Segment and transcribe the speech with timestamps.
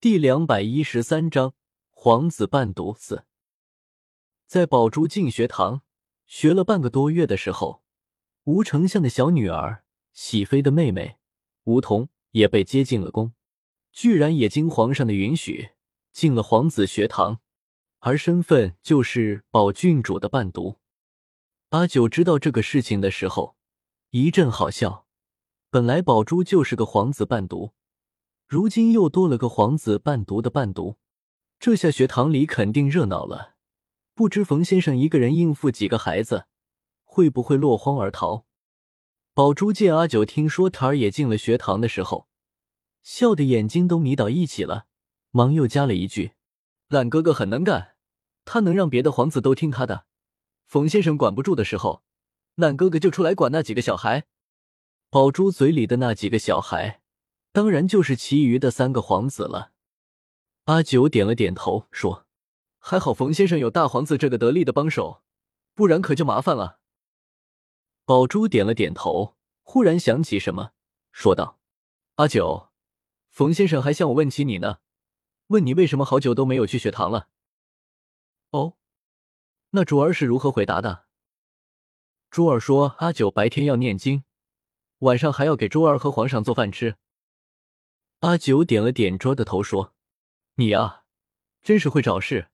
[0.00, 1.54] 第两百一十三章
[1.90, 3.24] 皇子伴读四。
[4.46, 5.82] 在宝珠进学堂
[6.24, 7.82] 学了半个多月的时候，
[8.44, 9.82] 吴丞相的小女儿
[10.12, 11.16] 喜妃的妹妹
[11.64, 13.32] 吴桐也被接进了宫，
[13.90, 15.70] 居然也经皇上的允许
[16.12, 17.40] 进了皇子学堂，
[17.98, 20.78] 而身份就是宝郡主的伴读。
[21.70, 23.56] 阿九知道这个事情的时候，
[24.10, 25.08] 一阵好笑。
[25.70, 27.72] 本来宝珠就是个皇子伴读。
[28.48, 30.96] 如今又多了个皇子伴读的伴读，
[31.60, 33.56] 这下学堂里肯定热闹了。
[34.14, 36.46] 不知冯先生一个人应付几个孩子，
[37.04, 38.44] 会不会落荒而逃？
[39.34, 42.26] 宝珠见阿九听说塔儿也进了学堂的时候，
[43.02, 44.86] 笑的眼睛都眯到一起了，
[45.30, 46.32] 忙又加了一句
[46.88, 47.96] ：“懒哥哥很能干，
[48.46, 50.06] 他能让别的皇子都听他的。
[50.64, 52.02] 冯先生管不住的时候，
[52.54, 54.24] 懒哥哥就出来管那几个小孩。”
[55.10, 57.02] 宝珠嘴里的那几个小孩。
[57.58, 59.72] 当然就是其余的三个皇子了。
[60.66, 62.24] 阿九点了点头，说
[62.78, 65.24] ：“还好冯先生有大皇子这个得力的帮手，
[65.74, 66.78] 不然可就麻烦了。”
[68.06, 70.70] 宝珠点了点头，忽然想起什么，
[71.10, 71.58] 说道
[72.14, 72.68] ：“阿九，
[73.28, 74.78] 冯先生还向我问起你呢，
[75.48, 77.26] 问你为什么好久都没有去学堂了。”
[78.52, 78.74] 哦，
[79.70, 81.06] 那珠儿是如何回答的？
[82.30, 84.22] 珠儿说：“阿九白天要念经，
[84.98, 86.94] 晚上还要给珠儿和皇上做饭吃。”
[88.20, 89.94] 阿九点了点桌的头，说
[90.56, 91.04] ：“你呀，
[91.62, 92.48] 真是会找事。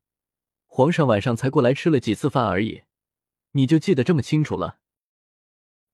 [0.67, 2.83] 皇上晚上才过来吃了几次饭而已，
[3.53, 4.81] 你就记得这么清楚了。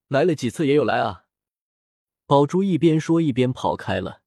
[0.08, 1.26] 来了几次也有来啊。”
[2.26, 4.22] 宝珠一边说一边跑开了，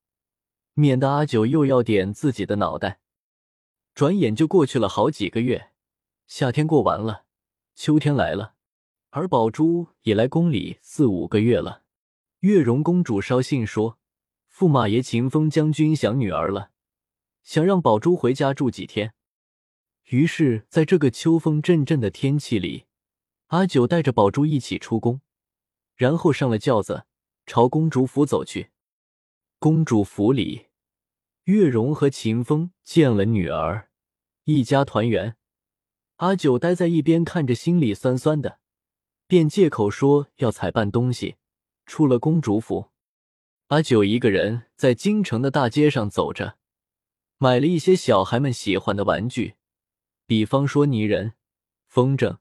[0.75, 3.01] 免得阿九又要点自己的脑袋。
[3.93, 5.71] 转眼就过去了好几个月，
[6.25, 7.25] 夏天过完了，
[7.75, 8.55] 秋天来了，
[9.09, 11.83] 而宝珠也来宫里四五个月了。
[12.39, 13.99] 月容公主捎信说。
[14.55, 16.69] 驸马爷秦风将军想女儿了，
[17.41, 19.15] 想让宝珠回家住几天。
[20.09, 22.85] 于是，在这个秋风阵阵的天气里，
[23.47, 25.21] 阿九带着宝珠一起出宫，
[25.95, 27.07] 然后上了轿子，
[27.47, 28.69] 朝公主府走去。
[29.57, 30.67] 公主府里，
[31.45, 33.89] 月容和秦风见了女儿，
[34.43, 35.35] 一家团圆。
[36.17, 38.59] 阿九待在一边看着，心里酸酸的，
[39.25, 41.37] 便借口说要采办东西，
[41.87, 42.92] 出了公主府。
[43.73, 46.57] 阿九一个人在京城的大街上走着，
[47.39, 49.55] 买了一些小孩们喜欢的玩具，
[50.27, 51.33] 比方说泥人、
[51.87, 52.37] 风筝、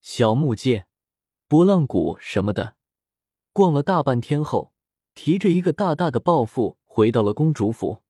[0.00, 0.88] 小木剑、
[1.46, 2.74] 拨浪鼓什么的。
[3.52, 4.72] 逛了大半天后，
[5.14, 8.02] 提着一个大大的抱负回到了公主府。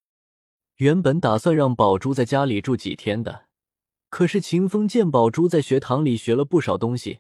[0.77, 3.49] 原本打算让宝珠在家里住几天的，
[4.09, 7.19] 可是秦风见宝珠在学堂里学了不少东西，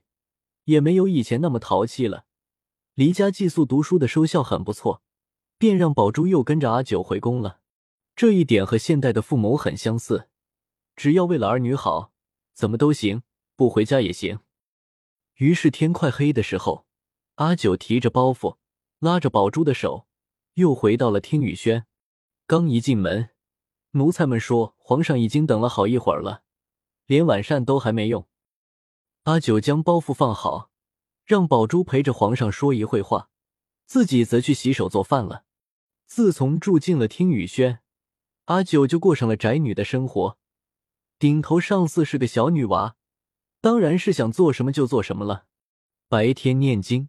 [0.65, 2.25] 也没有以前那么淘气了，
[2.95, 5.03] 离家寄宿读书的收效很不错。
[5.63, 7.61] 便让宝珠又跟着阿九回宫了，
[8.17, 10.29] 这一点和现代的父母很相似，
[10.97, 12.11] 只要为了儿女好，
[12.53, 13.23] 怎么都行，
[13.55, 14.41] 不回家也行。
[15.37, 16.85] 于是天快黑的时候，
[17.37, 18.57] 阿九提着包袱，
[18.99, 20.09] 拉着宝珠的手，
[20.55, 21.87] 又回到了听雨轩。
[22.49, 23.29] 刚一进门，
[23.93, 26.43] 奴才们说皇上已经等了好一会儿了，
[27.07, 28.27] 连晚膳都还没用。
[29.23, 30.73] 阿九将包袱放好，
[31.25, 33.31] 让宝珠陪着皇上说一会话，
[33.87, 35.45] 自己则去洗手做饭了。
[36.15, 37.79] 自从住进了听雨轩，
[38.45, 40.37] 阿九就过上了宅女的生活。
[41.19, 42.97] 顶头上司是个小女娃，
[43.63, 45.47] 当然是想做什么就做什么了。
[46.11, 47.09] 白天念经、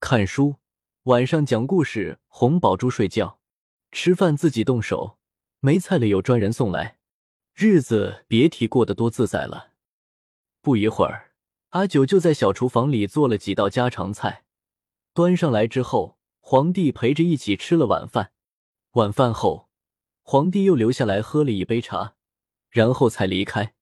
[0.00, 0.56] 看书，
[1.04, 3.38] 晚上讲故事哄宝珠睡觉，
[3.92, 5.18] 吃饭自己动手，
[5.60, 6.98] 没菜了有专人送来，
[7.54, 9.74] 日子别提过得多自在了。
[10.60, 11.30] 不一会儿，
[11.68, 14.42] 阿九就在小厨房里做了几道家常菜，
[15.14, 16.18] 端上来之后。
[16.52, 18.30] 皇帝陪着一起吃了晚饭，
[18.90, 19.70] 晚饭后，
[20.20, 22.14] 皇帝又留下来喝了一杯茶，
[22.68, 23.74] 然后才离开。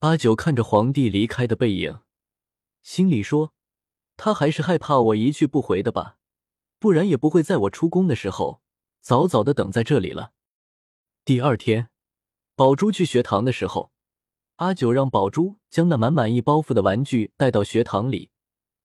[0.00, 2.00] 阿九看着皇帝离开的背影，
[2.82, 3.54] 心里说
[4.18, 6.18] ：“他还是害怕我一去不回的吧，
[6.78, 8.60] 不然也不会在我出宫的时候
[9.00, 10.32] 早早的等在这里了。”
[11.24, 11.88] 第二天，
[12.54, 13.92] 宝珠去学堂的时候，
[14.56, 18.30] 阿九让宝珠将那满满一包袱的玩具带到学堂里，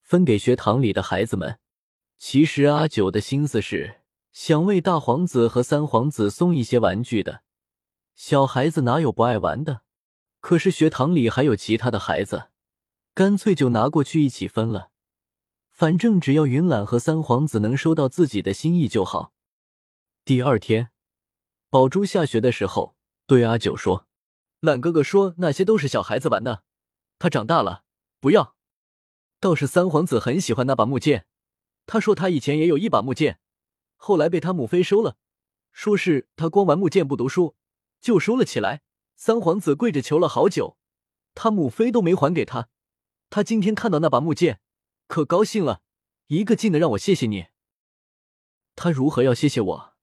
[0.02, 1.60] 分给学堂里的孩子们。
[2.26, 4.00] 其实阿九的心思是
[4.32, 7.44] 想为大皇子和三皇子送一些玩具的，
[8.16, 9.82] 小孩子哪有不爱玩的？
[10.40, 12.48] 可是学堂里还有其他的孩子，
[13.14, 14.92] 干脆就拿过去一起分了。
[15.70, 19.34] 反正只要云懒和三皇子能收到自己的心意就好。
[20.24, 20.92] 第二天，
[21.70, 22.96] 宝珠下学的时候
[23.28, 24.08] 对阿九说
[24.62, 26.64] ：“懒哥哥说那些都是小孩子玩的，
[27.20, 27.84] 他长大了
[28.22, 28.56] 不要。
[29.42, 31.26] 倒是三皇子很喜欢那把木剑。”
[31.86, 33.40] 他说他以前也有一把木剑，
[33.96, 35.18] 后来被他母妃收了，
[35.72, 37.56] 说是他光玩木剑不读书，
[38.00, 38.82] 就收了起来。
[39.16, 40.78] 三皇子跪着求了好久，
[41.36, 42.70] 他母妃都没还给他。
[43.30, 44.60] 他今天看到那把木剑，
[45.08, 45.82] 可高兴了，
[46.28, 47.48] 一个劲的让我谢谢你。
[48.76, 49.94] 他如何要谢谢我？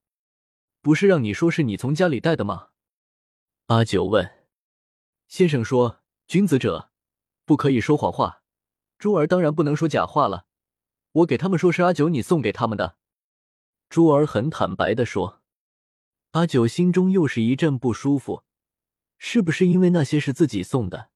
[0.81, 2.69] 不是让你说是你从家里带的吗？
[3.67, 4.47] 阿九问。
[5.29, 6.91] 先生说：“君子者，
[7.45, 8.43] 不可以说谎话。”
[8.99, 10.47] 珠儿当然不能说假话了。
[11.13, 12.97] 我给他们说是阿九你送给他们的。
[13.89, 15.41] 珠儿很坦白的说。
[16.33, 18.45] 阿九心中又是一阵不舒服，
[19.19, 21.11] 是不是因为那些是自己送的，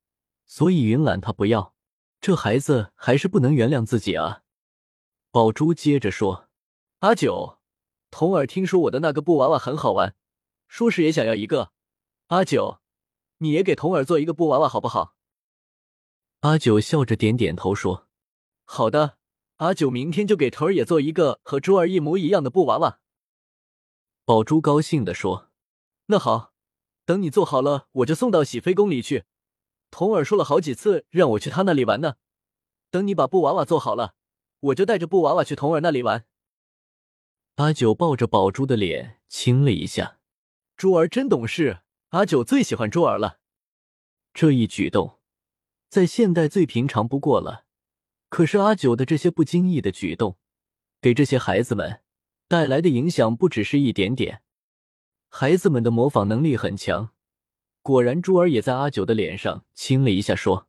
[0.44, 1.74] 所以云岚他不要？
[2.20, 4.42] 这孩子还是不能原谅自己啊！
[5.30, 6.48] 宝珠接着说
[7.00, 7.60] ：“阿九，
[8.10, 10.16] 童儿听说我的那个布娃娃很好玩，
[10.66, 11.70] 说是也想要一个。
[12.28, 12.80] 阿九，
[13.38, 15.14] 你也给童儿做一个布娃娃好不好？”
[16.40, 18.08] 阿九笑着点点头说
[18.64, 19.18] ：“好的，
[19.56, 23.00] 阿九明天就给童儿也做一个和珠儿一模一样的布娃娃。”
[24.24, 25.50] 宝珠高兴的说
[26.06, 26.52] ：“那好，
[27.04, 29.24] 等你做好了，我就送到喜妃宫里去。
[29.90, 32.16] 童儿说了好几次让我去他那里玩呢。
[32.90, 34.14] 等你把布娃娃做好了，
[34.60, 36.26] 我就带着布娃娃去童儿那里玩。”
[37.56, 40.18] 阿九抱着宝珠的脸亲了一下，
[40.76, 43.38] 珠儿真懂事，阿九最喜欢珠儿了。
[44.32, 45.20] 这一举动，
[45.88, 47.66] 在现代最平常不过了。
[48.34, 50.38] 可是阿九的这些不经意的举动，
[51.00, 52.00] 给这些孩子们。
[52.48, 54.42] 带来的影响不只是一点点，
[55.28, 57.12] 孩子们的模仿能力很强。
[57.80, 60.66] 果然，珠儿也在阿九的脸上亲了一下，说：“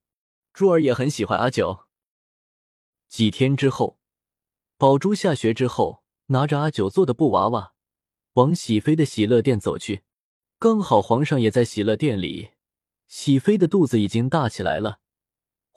[0.54, 1.86] 珠儿也很喜欢阿九。”
[3.10, 3.98] 几天之后，
[4.78, 7.74] 宝珠下学之后，拿着阿九做的布娃娃，
[8.34, 10.04] 往喜妃的喜乐殿走去。
[10.60, 12.52] 刚好皇上也在喜乐殿里，
[13.08, 15.00] 喜妃的肚子已经大起来了。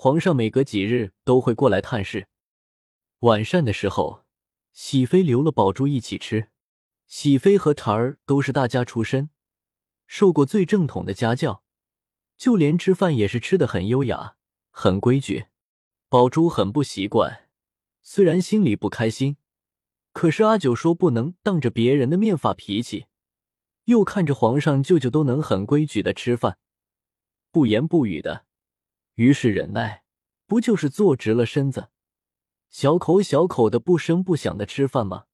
[0.01, 2.29] 皇上每隔几日都会过来探视。
[3.21, 4.25] 晚膳的时候。
[4.73, 6.51] 喜妃留了宝珠一起吃。
[7.09, 9.31] 喜妃和婵儿都是大家出身，
[10.07, 11.65] 受过最正统的家教，
[12.37, 14.37] 就连吃饭也是吃的很优雅、
[14.71, 15.47] 很规矩。
[16.09, 17.49] 宝珠很不习惯，
[18.01, 19.37] 虽然心里不开心，
[20.13, 23.07] 可是阿九说不能当着别人的面发脾气，
[23.87, 26.57] 又看着皇上、舅舅都能很规矩的吃饭，
[27.51, 28.45] 不言不语的，
[29.19, 30.05] 于是忍耐，
[30.47, 31.89] 不就是坐直了身子。
[32.71, 35.25] 小口小口的，不声不响的吃饭吗？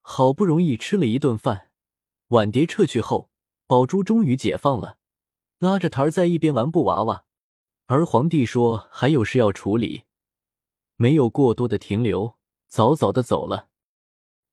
[0.00, 1.70] 好不容易吃了一顿饭，
[2.28, 3.28] 碗碟撤去后，
[3.66, 4.98] 宝珠终于解放了，
[5.58, 7.24] 拉着台儿在一边玩布娃娃。
[7.86, 10.04] 而皇帝说还有事要处理，
[10.94, 12.36] 没有过多的停留，
[12.68, 13.70] 早早的走了。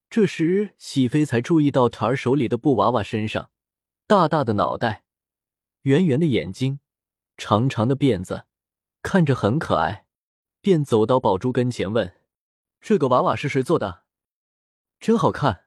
[0.10, 3.52] 这时，喜妃才注意到台儿手里的布娃娃身上，
[4.08, 5.04] 大大的脑袋，
[5.84, 6.80] 圆圆的眼睛，
[7.38, 8.46] 长长的辫子，
[9.02, 10.06] 看着很可爱。
[10.60, 12.16] 便走到宝珠跟前问
[12.82, 14.04] ：“这个娃娃是谁做的？
[15.00, 15.66] 真好看。”